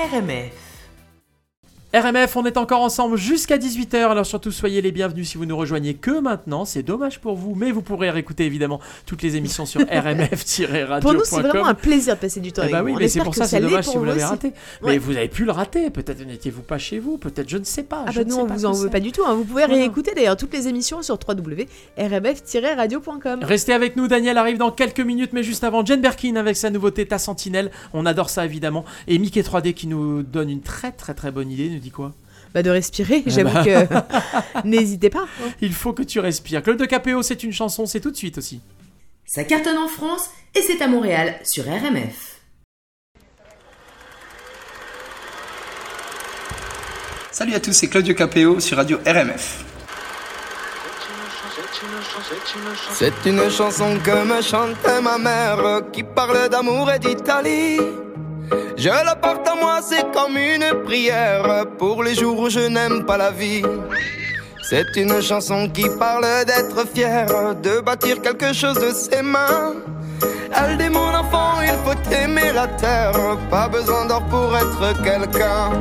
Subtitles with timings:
[0.00, 0.69] RMF.
[1.92, 5.56] RMF, on est encore ensemble jusqu'à 18h, alors surtout soyez les bienvenus si vous nous
[5.56, 9.66] rejoignez que maintenant, c'est dommage pour vous, mais vous pourrez réécouter évidemment toutes les émissions
[9.66, 11.00] sur rmf-radio.com.
[11.00, 12.90] Pour nous, c'est vraiment un plaisir de passer du temps Eh avec bah vous.
[12.90, 14.52] oui, mais c'est pour ça, c'est dommage si vous l'avez raté.
[14.82, 14.92] Ouais.
[14.92, 17.82] Mais vous avez pu le rater, peut-être n'étiez-vous pas chez vous, peut-être je ne sais
[17.82, 18.04] pas.
[18.06, 19.22] Ah bah non, on vous en veut pas du tout.
[19.26, 19.34] hein.
[19.34, 19.74] Vous pouvez Voilà.
[19.82, 23.40] réécouter d'ailleurs toutes les émissions sur www.rmf-radio.com.
[23.42, 26.70] Restez avec nous, Daniel arrive dans quelques minutes, mais juste avant, Jen Berkin avec sa
[26.70, 30.92] nouveauté Ta Sentinelle, on adore ça évidemment, et Mickey 3D qui nous donne une très
[30.92, 32.12] très très bonne idée, dit quoi
[32.54, 33.64] Bah de respirer, Eh j'avoue bah.
[33.64, 35.24] que n'hésitez pas.
[35.42, 35.48] hein.
[35.60, 36.62] Il faut que tu respires.
[36.62, 38.60] Claude de Capéo, c'est une chanson, c'est tout de suite aussi.
[39.26, 42.40] Ça cartonne en France et c'est à Montréal sur RMF.
[47.30, 49.64] Salut à tous, c'est Claudio Capéo sur Radio RMF.
[52.92, 57.78] C'est une chanson que me chantait ma mère qui parle d'amour et d'Italie.
[58.82, 63.04] Je la porte à moi, c'est comme une prière pour les jours où je n'aime
[63.04, 63.62] pas la vie.
[64.62, 67.26] C'est une chanson qui parle d'être fier,
[67.62, 69.74] de bâtir quelque chose de ses mains.
[70.56, 75.72] Elle dit mon enfant, il faut aimer la terre, pas besoin d'or pour être quelqu'un.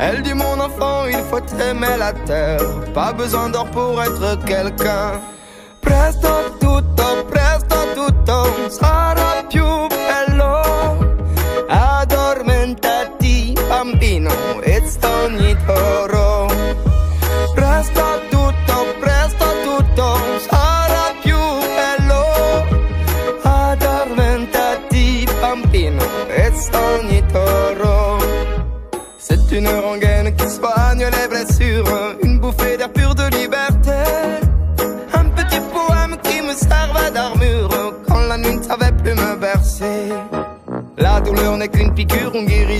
[0.00, 2.62] Elle dit mon enfant, il faut aimer la terre,
[2.94, 5.20] pas besoin d'or pour être quelqu'un.
[5.82, 10.60] Presto tutto, presto tutto sarà più bello.
[11.68, 12.19] Addormentati
[14.62, 16.46] e stogni toro.
[17.54, 19.80] Presto tutto, presto tutto
[21.22, 21.36] più
[26.28, 28.18] e stogni toro.
[29.18, 33.98] C'est une rengaine qui soigne les blessures, une bouffée d'air pur de liberté.
[35.14, 40.12] Un petit poème qui me servait d'armure quand la nuit ne savait plus me bercer.
[40.96, 42.79] La douleur n'est qu'une piqûre, on guérit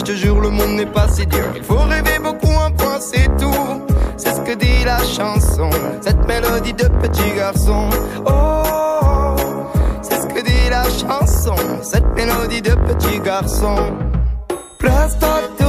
[0.00, 1.44] je te jure, le monde n'est pas si dur.
[1.54, 3.82] Il faut rêver beaucoup, un point, c'est tout.
[4.16, 5.70] C'est ce que dit la chanson,
[6.00, 7.90] cette mélodie de petit garçon.
[8.26, 9.36] Oh,
[10.02, 13.76] c'est ce que dit la chanson, cette mélodie de petit garçon.
[14.78, 15.59] Tutto,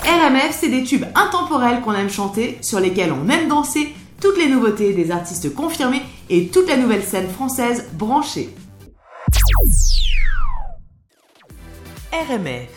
[0.05, 4.49] RMF, c'est des tubes intemporels qu'on aime chanter, sur lesquels on aime danser, toutes les
[4.49, 8.49] nouveautés des artistes confirmés et toute la nouvelle scène française branchée.
[12.11, 12.76] RMF.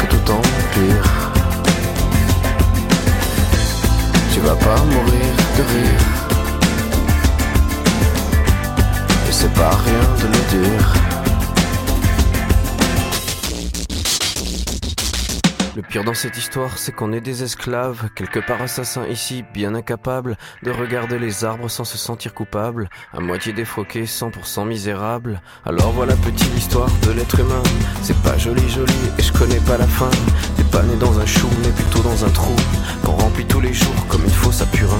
[9.27, 10.93] Et c'est pas rien de le dire.
[15.73, 19.73] Le pire dans cette histoire, c'est qu'on est des esclaves, quelque part assassins ici, bien
[19.73, 25.41] incapables de regarder les arbres sans se sentir coupables, à moitié défroqués, 100% misérables.
[25.65, 27.63] Alors voilà petite histoire de l'être humain,
[28.01, 30.09] c'est pas joli joli et je connais pas la fin.
[30.57, 32.55] T'es pas né dans un chou, mais plutôt dans un trou,
[33.05, 34.99] qu'on remplit tous les jours comme il faut sa purin.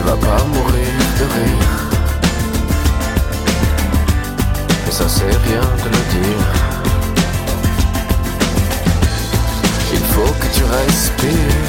[0.00, 1.68] Tu vas pas mourir de rire.
[4.88, 6.46] Et ça c'est rien de le dire.
[9.92, 11.68] Il faut que tu respires.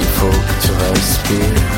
[0.00, 1.68] Il faut que tu respires.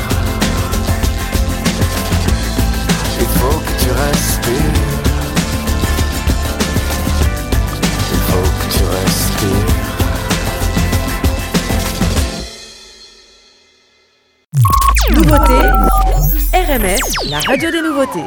[3.19, 4.81] Il faut que tu respires.
[8.13, 9.74] Il faut que tu respires.
[15.25, 15.53] Nouveauté,
[16.53, 16.99] RMF,
[17.31, 18.19] la radio des nouveautés.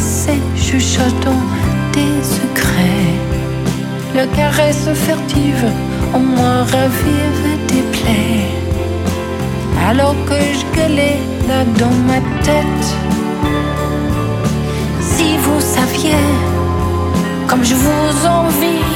[0.00, 1.42] S'embrassaient, chuchotant
[1.92, 3.14] des secrets.
[4.14, 5.64] Le caresse furtive,
[6.14, 8.48] au moins ravive des plaies.
[9.88, 11.18] Alors que je gueulais
[11.48, 12.86] là dans ma tête.
[15.00, 16.26] Si vous saviez
[17.46, 18.86] comme je vous envie.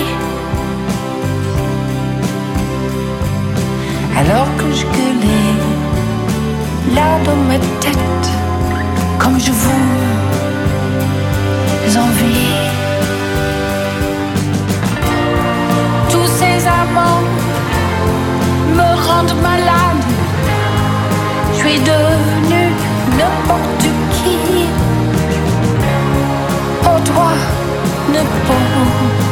[4.16, 5.54] alors que je gueulais
[6.94, 8.26] là dans ma tête
[9.18, 9.93] comme je vous
[19.22, 20.04] malade.
[21.52, 22.70] Je suis devenue
[23.18, 24.66] n'importe qui.
[26.84, 27.32] Oh toi,
[28.12, 29.24] n'importe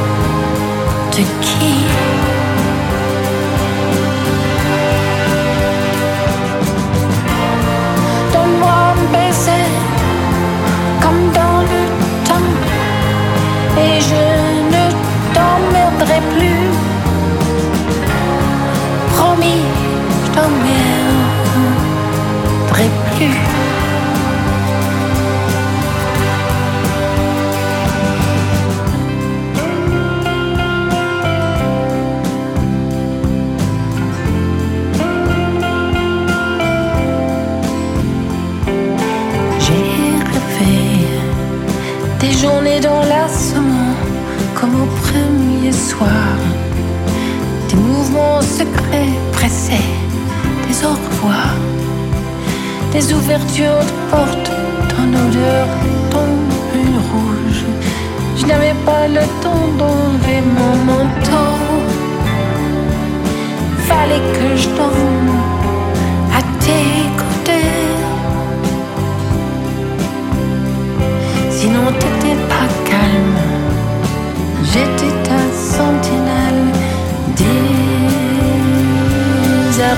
[1.40, 1.74] qui.
[8.32, 9.66] Donne-moi un baiser
[11.00, 11.82] comme dans le
[12.28, 12.50] temps
[13.78, 14.24] et je
[14.74, 14.84] ne
[15.34, 16.91] t'emmerderai plus.
[20.32, 20.68] Je t'emmerderai
[23.16, 23.51] plus.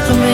[0.04, 0.33] Désarmée.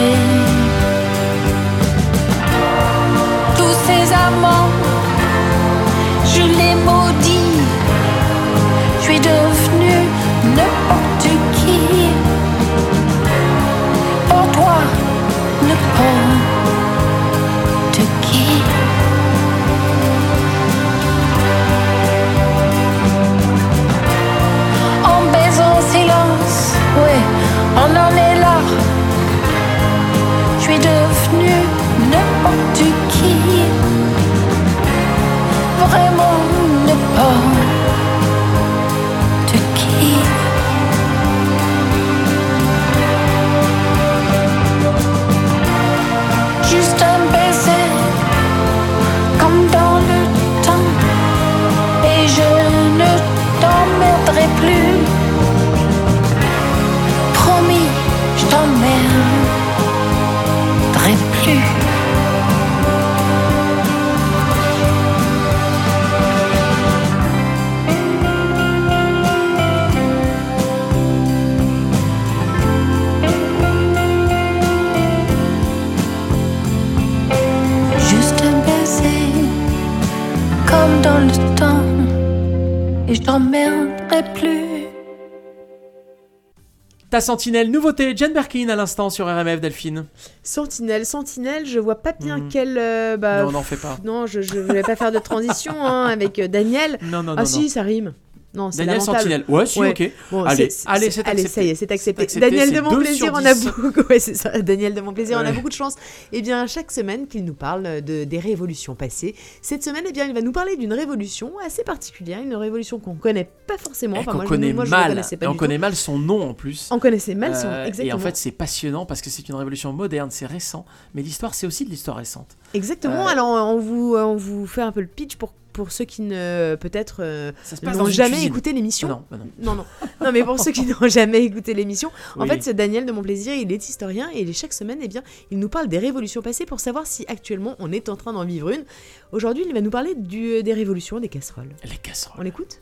[87.21, 90.05] Sentinelle, nouveauté, Jane Birkin à l'instant sur RMF Delphine.
[90.43, 92.49] Sentinelle, Sentinelle, je vois pas bien Hmm.
[92.49, 92.77] quel.
[92.77, 93.97] euh, bah, non, n'en fais pas.
[94.03, 96.97] Non, je, je vais pas faire de transition hein, avec euh, Daniel.
[97.03, 97.35] Non, non, non.
[97.37, 97.45] ah non.
[97.45, 98.13] si, ça rime.
[98.53, 99.01] Non, c'est Daniel.
[99.01, 99.45] Sentinelle.
[99.47, 99.91] Ouais, si, Ouais.
[99.91, 100.11] ok.
[100.31, 102.25] Bon, Allez, c'est- allez, c'est- allez, ça y est, c'est accepté.
[102.39, 104.01] Daniel de mon deux plaisir, sur on a beaucoup.
[104.09, 104.61] Ouais, c'est ça.
[104.61, 105.53] Daniel de mon plaisir, on a Ouais.
[105.53, 105.95] beaucoup de chance.
[106.33, 109.35] Eh bien, chaque semaine qu'il nous parle de des révolutions passées.
[109.61, 113.15] Cette semaine, eh bien, il va nous parler d'une révolution assez particulière, une révolution qu'on
[113.15, 114.17] connaît pas forcément.
[114.17, 115.15] Et Enfin, qu'on moi, je- connaît je mal.
[115.15, 116.89] pas Et on connaît mal son nom en plus.
[116.91, 117.67] On connaissait mal son.
[117.67, 118.09] Euh, Exactement.
[118.09, 121.53] et en fait, c'est passionnant parce que c'est une révolution moderne, c'est récent, mais l'histoire,
[121.53, 122.57] c'est aussi de l'histoire récente.
[122.73, 123.25] Exactement.
[123.27, 126.21] Euh, Alors, on vous, on vous fait un peu le pitch pour, pour ceux qui
[126.21, 127.51] ne peut-être euh,
[127.83, 129.07] n'ont jamais écouté l'émission.
[129.09, 129.75] Ah non, bah non.
[129.75, 129.85] Non, non.
[130.25, 132.47] Non, mais pour ceux qui n'ont jamais écouté l'émission, en Oui.
[132.49, 135.07] fait, c'est Daniel de Mon Plaisir, il est historien et il est chaque semaine, eh
[135.07, 138.33] bien, il nous parle des révolutions passées pour savoir si actuellement on est en train
[138.33, 138.83] d'en vivre une.
[139.31, 141.69] Aujourd'hui, il va nous parler du- des révolutions, des casseroles.
[141.83, 142.45] Les On casseroles.
[142.45, 142.79] l'écoute?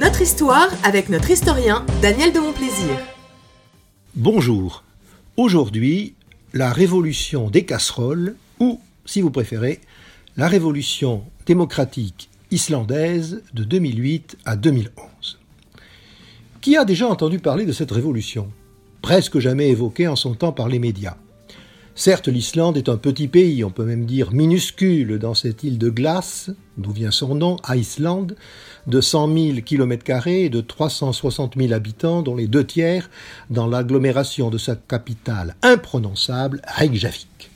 [0.00, 2.96] Notre histoire avec notre historien Daniel de Montplaisir.
[4.16, 4.84] Bonjour.
[5.36, 6.14] Aujourd'hui,
[6.52, 9.80] la révolution des casseroles, ou, si vous préférez,
[10.36, 15.38] la révolution démocratique islandaise de 2008 à 2011.
[16.60, 18.48] Qui a déjà entendu parler de cette révolution?
[19.02, 21.16] Presque jamais évoquée en son temps par les médias.
[21.96, 25.90] Certes, l'Islande est un petit pays, on peut même dire minuscule, dans cette île de
[25.90, 28.28] glace, d'où vient son nom, Iceland,
[28.88, 33.10] de 100 000 km et de 360 000 habitants, dont les deux tiers
[33.50, 37.50] dans l'agglomération de sa capitale imprononçable, Reykjavik.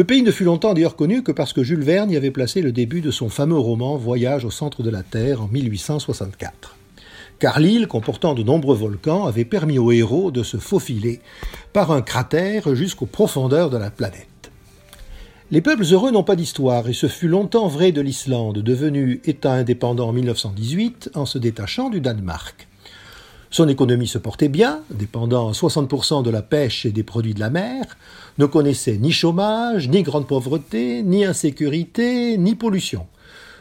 [0.00, 2.62] Le pays ne fut longtemps d'ailleurs connu que parce que Jules Verne y avait placé
[2.62, 6.74] le début de son fameux roman Voyage au centre de la Terre en 1864.
[7.38, 11.20] Car l'île, comportant de nombreux volcans, avait permis aux héros de se faufiler
[11.74, 14.50] par un cratère jusqu'aux profondeurs de la planète.
[15.50, 19.52] Les peuples heureux n'ont pas d'histoire, et ce fut longtemps vrai de l'Islande, devenue État
[19.52, 22.69] indépendant en 1918 en se détachant du Danemark.
[23.50, 27.40] Son économie se portait bien, dépendant à 60% de la pêche et des produits de
[27.40, 27.84] la mer,
[28.38, 33.08] ne connaissait ni chômage, ni grande pauvreté, ni insécurité, ni pollution.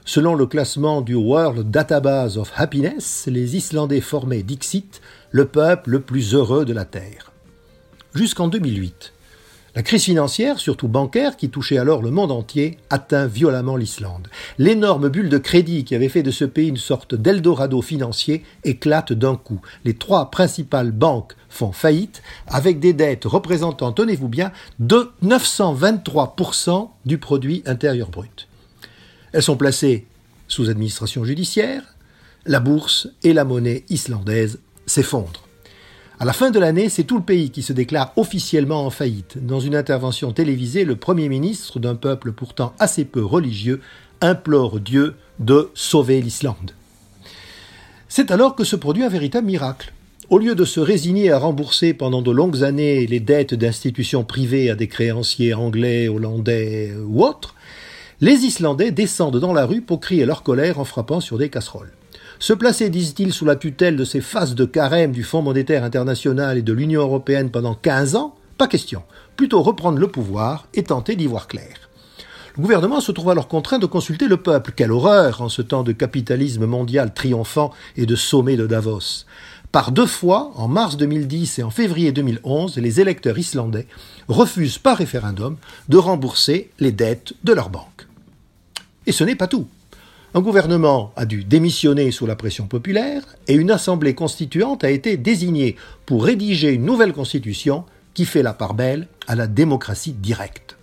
[0.06, 6.02] Selon le classement du World Database of Happiness, les Islandais formaient Dixit le peuple le
[6.02, 7.32] plus heureux de la Terre.
[8.14, 9.14] Jusqu'en 2008.
[9.80, 14.28] La crise financière, surtout bancaire, qui touchait alors le monde entier, atteint violemment l'Islande.
[14.58, 19.14] L'énorme bulle de crédit qui avait fait de ce pays une sorte d'Eldorado financier éclate
[19.14, 19.62] d'un coup.
[19.86, 27.18] Les trois principales banques font faillite, avec des dettes représentant, tenez-vous bien, de 923% du
[27.18, 28.50] produit intérieur brut.
[29.32, 30.08] Elles sont placées
[30.50, 31.84] sous administration judiciaire,
[32.46, 35.49] la bourse et la monnaie islandaise s'effondrent.
[36.22, 39.38] À la fin de l'année, c'est tout le pays qui se déclare officiellement en faillite.
[39.46, 43.80] Dans une intervention télévisée, le Premier ministre d'un peuple pourtant assez peu religieux
[44.20, 46.72] implore Dieu de sauver l'Islande.
[48.10, 49.94] C'est alors que se produit un véritable miracle.
[50.30, 54.70] Au lieu de se résigner à rembourser pendant de longues années les dettes d'institutions privées
[54.70, 57.56] à des créanciers anglais, hollandais ou autres,
[58.20, 61.94] Les Islandais descendent dans la rue pour crier leur colère en frappant sur des casseroles.
[62.40, 66.58] Se placer, disent-ils, sous la tutelle de ces phases de carême du Fonds monétaire international
[66.58, 69.04] et de l'Union européenne pendant 15 ans Pas question.
[69.36, 71.90] Plutôt reprendre le pouvoir et tenter d'y voir clair.
[72.56, 74.72] Le gouvernement se trouve alors contraint de consulter le peuple.
[74.74, 79.26] Quelle horreur en ce temps de capitalisme mondial triomphant et de sommet de Davos.
[79.74, 83.86] Par deux fois, en mars 2010 et en février 2011, les électeurs islandais
[84.30, 85.58] refusent par référendum
[85.90, 88.08] de rembourser les dettes de leurs banques.
[89.06, 89.68] Et ce n'est pas tout.
[90.36, 95.18] Un gouvernement a dû démissionner sous la pression populaire et une assemblée constituante a été
[95.18, 97.84] désignée pour rédiger une nouvelle constitution
[98.14, 100.78] qui fait la part belle à la démocratie directe.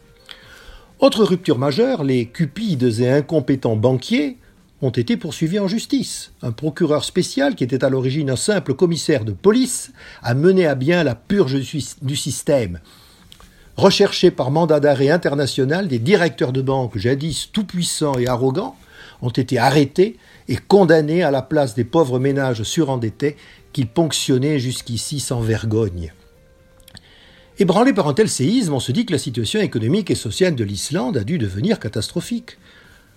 [0.98, 4.36] Autre rupture majeure, les cupides et incompétents banquiers
[4.82, 6.32] ont été poursuivis en justice.
[6.42, 10.74] Un procureur spécial, qui était à l'origine un simple commissaire de police, a mené à
[10.74, 11.54] bien la purge
[12.02, 12.80] du système.
[13.76, 18.74] Recherchés par mandat d'arrêt international, des directeurs de banque jadis tout-puissants et arrogants
[19.22, 20.16] ont été arrêtés
[20.48, 23.36] et condamnés à la place des pauvres ménages surendettés
[23.72, 26.12] qu'ils ponctionnaient jusqu'ici sans vergogne.
[27.58, 30.64] Ébranlé par un tel séisme, on se dit que la situation économique et sociale de
[30.64, 32.58] l'Islande a dû devenir catastrophique.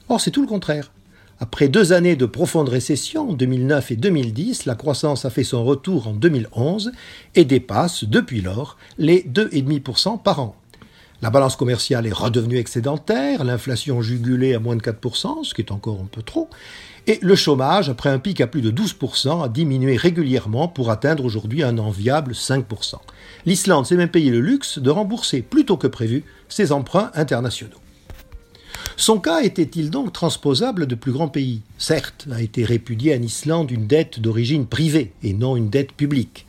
[0.08, 0.91] Or, c'est tout le contraire.
[1.41, 6.08] Après deux années de profonde récession, 2009 et 2010, la croissance a fait son retour
[6.08, 6.91] en 2011
[7.36, 10.56] et dépasse depuis lors les 2,5% par an.
[11.21, 15.71] La balance commerciale est redevenue excédentaire, l'inflation jugulée à moins de 4%, ce qui est
[15.71, 16.49] encore un peu trop,
[17.07, 21.25] et le chômage, après un pic à plus de 12%, a diminué régulièrement pour atteindre
[21.25, 22.95] aujourd'hui un enviable 5%.
[23.45, 27.79] L'Islande s'est même payé le luxe de rembourser plus tôt que prévu ses emprunts internationaux.
[28.95, 31.61] Son cas était-il donc transposable de plus grands pays?
[31.77, 36.45] Certes, a été répudié en Islande une dette d'origine privée et non une dette publique.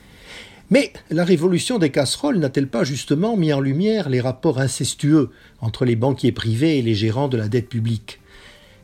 [0.70, 5.84] Mais la révolution des casseroles n'a-t-elle pas justement mis en lumière les rapports incestueux entre
[5.84, 8.20] les banquiers privés et les gérants de la dette publique?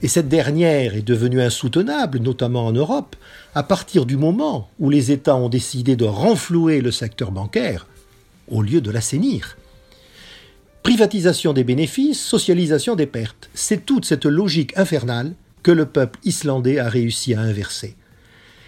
[0.03, 3.17] Et cette dernière est devenue insoutenable, notamment en Europe,
[3.55, 7.87] à partir du moment où les États ont décidé de renflouer le secteur bancaire
[8.49, 9.57] au lieu de l'assainir.
[10.83, 13.49] Privatisation des bénéfices, socialisation des pertes.
[13.55, 17.97] C'est toute cette logique infernale que le peuple islandais a réussi à inverser.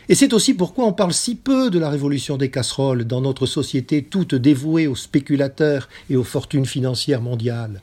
[0.09, 3.47] Et c'est aussi pourquoi on parle si peu de la révolution des casseroles dans notre
[3.47, 7.83] société toute dévouée aux spéculateurs et aux fortunes financières mondiales.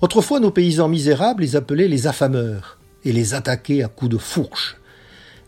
[0.00, 4.76] Autrefois, nos paysans misérables les appelaient les affameurs et les attaquaient à coups de fourche.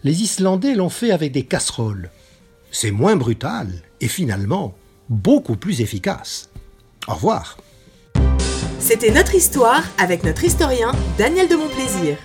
[0.05, 2.11] Les Islandais l'ont fait avec des casseroles.
[2.71, 3.69] C'est moins brutal
[4.01, 4.75] et finalement
[5.09, 6.51] beaucoup plus efficace.
[7.09, 7.59] Au revoir.
[8.79, 12.17] C'était notre histoire avec notre historien Daniel de Montplaisir.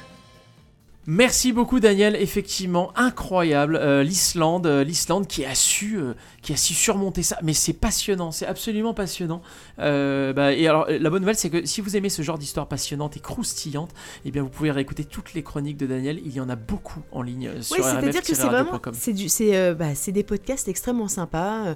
[1.11, 6.55] Merci beaucoup Daniel, effectivement incroyable euh, l'Islande, euh, l'Islande qui a su, euh, qui a
[6.55, 7.39] su surmonter ça.
[7.41, 9.41] Mais c'est passionnant, c'est absolument passionnant.
[9.79, 13.17] Bah, et alors la bonne nouvelle c'est que si vous aimez ce genre d'histoire passionnante
[13.17, 13.89] et croustillante,
[14.23, 16.21] eh bien vous pouvez réécouter toutes les chroniques de Daniel.
[16.23, 19.93] Il y en a beaucoup en ligne sur Oui, c'est-à-dire que c'est vraiment, c'est bah,
[20.09, 21.75] des podcasts extrêmement sympas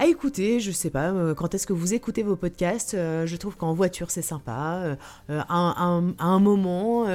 [0.00, 0.60] à écouter.
[0.60, 3.74] Je sais pas, euh, quand est-ce que vous écoutez vos podcasts euh, Je trouve qu'en
[3.74, 4.96] voiture, c'est sympa.
[5.28, 7.06] Euh, à, un, moment,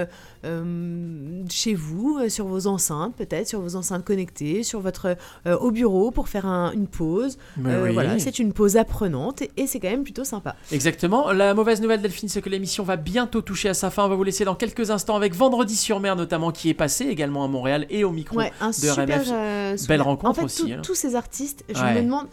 [1.50, 6.30] chez vous, sur vos enceintes, peut-être, sur vos enceintes connectées, sur votre, au bureau pour
[6.30, 7.38] faire une pause.
[7.58, 10.56] Voilà, c'est une pause apprenante et, c'est quand même plutôt sympa.
[10.72, 11.32] Exactement.
[11.32, 14.06] La mauvaise nouvelle, Delphine, c'est que l'émission va bientôt toucher à sa fin.
[14.06, 17.06] On va vous laisser dans quelques instants avec Vendredi sur mer, notamment, qui est passé
[17.06, 19.88] également à Montréal et au micro de RMF.
[19.88, 20.74] Belle rencontre en fait, aussi.
[20.74, 20.82] Hein.
[20.84, 22.28] Tous ces artistes, je me demande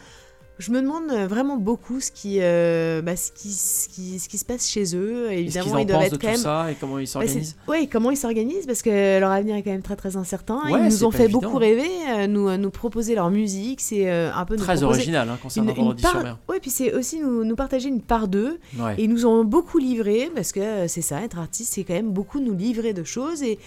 [0.59, 4.29] je me demande euh, vraiment beaucoup ce qui, euh, bah, ce qui, ce qui, ce
[4.29, 5.31] qui, se passe chez eux.
[5.31, 6.37] Évidemment, ils doivent être quand même.
[6.37, 7.55] ça et comment ils bah, s'organisent.
[7.67, 10.61] oui, comment ils s'organisent parce que leur avenir est quand même très très incertain.
[10.69, 14.55] ils nous ont fait beaucoup rêver, euh, nous, nous proposer leur musique, c'est un peu
[14.55, 16.11] très original hein, concernant une, une part...
[16.11, 16.37] sur mer.
[16.47, 18.59] Oui, puis c'est aussi nous, nous, partager une part d'eux
[18.97, 22.11] et ils nous ont beaucoup livré parce que c'est ça, être artiste, c'est quand même
[22.11, 23.57] beaucoup nous livrer de choses et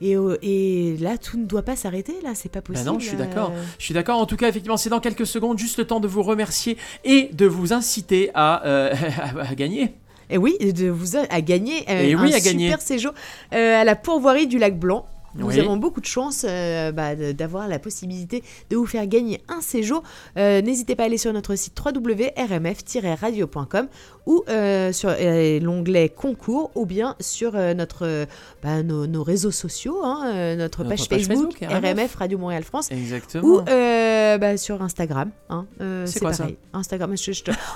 [0.00, 2.84] et, et, là, tout ne doit pas s'arrêter, là, c'est pas possible.
[2.84, 3.52] Ben non, je suis d'accord.
[3.78, 4.18] Je suis d'accord.
[4.18, 7.30] En tout cas, effectivement, c'est dans quelques secondes, juste le temps de vous remercier et
[7.32, 8.94] de vous inciter à, euh,
[9.40, 9.94] à gagner.
[10.30, 13.12] Et oui, de vous à gagner euh, un super séjour
[13.54, 15.06] euh, à la pourvoirie du lac Blanc.
[15.34, 19.60] Nous avons beaucoup de chance euh, bah, d'avoir la possibilité de vous faire gagner un
[19.60, 20.02] séjour.
[20.36, 23.86] Euh, n'hésitez pas à aller sur notre site www.rmf-radio.com
[24.26, 25.14] ou euh, sur
[25.62, 28.26] l'onglet concours ou bien sur notre,
[28.62, 32.14] bah, nos, réseaux sociaux, hein, notre, page, Facebook, RMF.
[32.16, 32.90] Radio Montréal France.
[32.90, 33.46] Exactement.
[33.46, 35.30] Ou bah, sur Instagram.
[35.50, 35.66] Hein,
[36.04, 36.56] c'est pareil.
[36.72, 37.14] Instagram.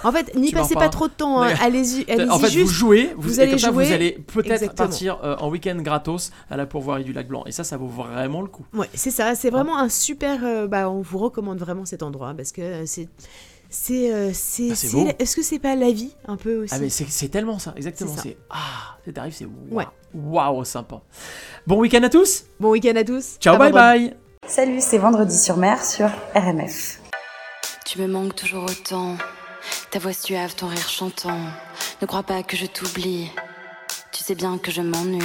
[0.04, 1.42] En fait, n'y passez pas trop de temps.
[1.42, 1.52] Hein.
[1.60, 2.10] Allez-y.
[2.10, 3.10] Allez en fait, juste, vous jouez.
[3.16, 3.70] Vous, allez jouer.
[3.70, 7.44] vous allez peut-être partir en week-end gratos à la pourvoirie du Lac Blanc.
[7.52, 8.64] Et ça, ça vaut vraiment le coup.
[8.72, 9.34] Ouais, c'est ça.
[9.34, 10.40] C'est vraiment un super.
[10.42, 13.10] Euh, bah, on vous recommande vraiment cet endroit parce que c'est
[13.68, 15.08] C'est, euh, c'est, Ah, beau.
[15.18, 18.14] est-ce que c'est pas la vie un peu aussi Ah mais c'est tellement ça, exactement.
[18.22, 19.86] C'est ah, c'est arrive, c'est waouh, Ouais.
[20.14, 21.02] waouh, sympa.
[21.66, 22.44] Bon week-end à tous.
[22.58, 23.36] Bon week-end à tous.
[23.38, 24.08] Ciao, À bye vendredi.
[24.08, 24.16] bye.
[24.46, 27.00] Salut, c'est Vendredi sur mer sur RMF.
[27.84, 29.16] Tu me manques toujours autant.
[29.90, 31.38] Ta voix suave, ton rire chantant.
[32.00, 33.30] Ne crois pas que je t'oublie.
[34.10, 35.20] Tu sais bien que je m'ennuie.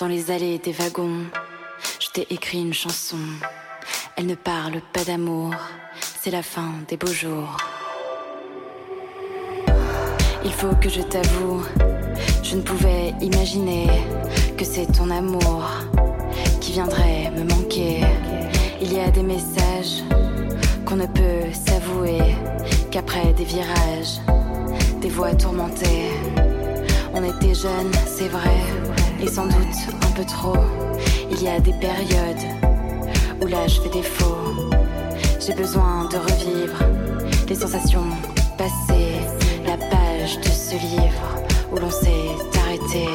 [0.00, 1.26] Dans les allées des wagons,
[2.00, 3.18] je t'ai écrit une chanson.
[4.16, 5.54] Elle ne parle pas d'amour.
[6.22, 7.58] C'est la fin des beaux jours.
[10.42, 11.62] Il faut que je t'avoue,
[12.42, 13.88] je ne pouvais imaginer
[14.56, 15.68] que c'est ton amour
[16.62, 18.00] qui viendrait me manquer.
[18.80, 20.02] Il y a des messages
[20.86, 22.22] qu'on ne peut s'avouer
[22.90, 24.18] qu'après des virages,
[25.02, 26.08] des voix tourmentées.
[27.12, 28.62] On était jeunes, c'est vrai,
[29.22, 30.56] et sans doute un peu trop.
[31.30, 32.44] Il y a des périodes
[33.40, 34.36] où l'âge fait défaut.
[35.40, 36.78] J'ai besoin de revivre
[37.48, 38.06] les sensations
[38.56, 39.20] passées,
[39.64, 41.36] la page de ce livre
[41.72, 43.06] où l'on s'est arrêté.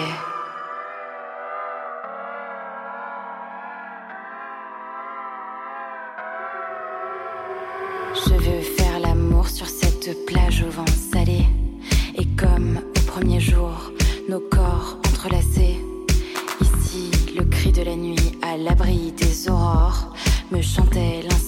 [8.27, 11.45] Je veux faire l'amour sur cette plage au vent salé.
[12.17, 13.91] Et comme au premier jour,
[14.29, 14.64] nos corps
[18.65, 20.11] l'abri des aurores
[20.51, 21.44] me chantait l'insomnie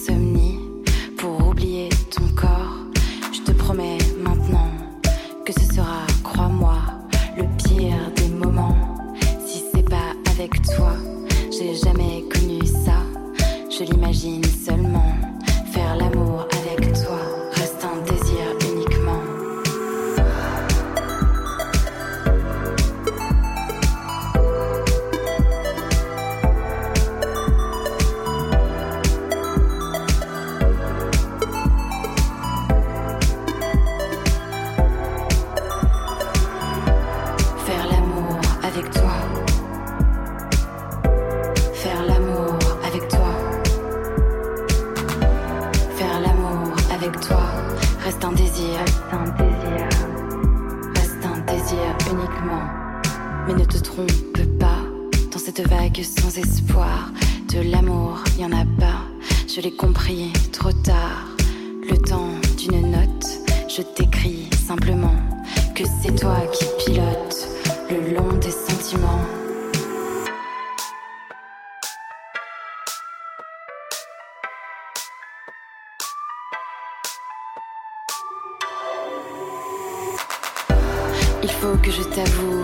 [81.98, 82.64] je t'avoue,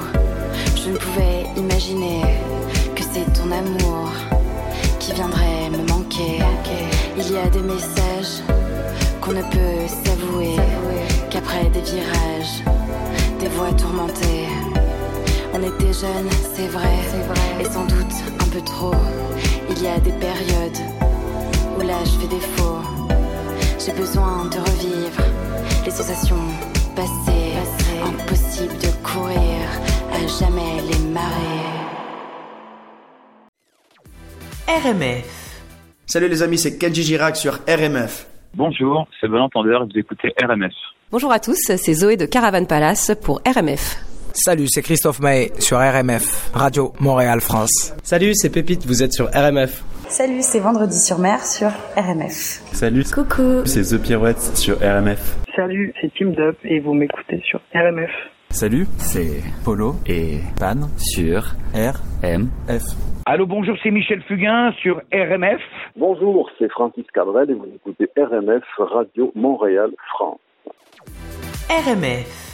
[0.75, 2.21] je ne pouvais imaginer
[2.95, 4.09] que c'est ton amour
[4.99, 6.39] qui viendrait me manquer.
[7.17, 8.43] Il y a des messages
[9.21, 10.57] qu'on ne peut s'avouer
[11.31, 12.61] qu'après des virages,
[13.39, 14.49] des voix tourmentées.
[15.53, 16.95] On était jeunes, c'est vrai,
[17.59, 18.95] et sans doute un peu trop.
[19.69, 20.81] Il y a des périodes
[21.77, 22.81] où l'âge fait défaut.
[23.83, 25.23] J'ai besoin de revivre
[25.85, 26.45] les sensations
[26.95, 27.42] passées.
[28.05, 29.67] Impossible de courir
[30.11, 31.53] à jamais les marées.
[34.67, 35.61] RMF.
[36.05, 38.27] Salut les amis, c'est Kenji Girac sur RMF.
[38.55, 40.73] Bonjour, c'est Bon Entendeur, vous écoutez RMF.
[41.11, 43.97] Bonjour à tous, c'est Zoé de Caravan Palace pour RMF.
[44.33, 47.93] Salut, c'est Christophe Maé sur RMF, Radio Montréal France.
[48.03, 49.81] Salut, c'est Pépite, vous êtes sur RMF.
[50.07, 52.61] Salut, c'est Vendredi sur mer sur RMF.
[52.73, 55.37] Salut, coucou, c'est The Pirouette sur RMF.
[55.55, 58.11] Salut, c'est Team Dup et vous m'écoutez sur RMF.
[58.49, 62.83] Salut, c'est Polo et Pan sur RMF.
[63.25, 65.61] Allô, bonjour, c'est Michel Fugain sur RMF.
[65.95, 70.39] Bonjour, c'est Francis Cabrel et vous écoutez RMF Radio Montréal France.
[71.69, 72.53] RMF.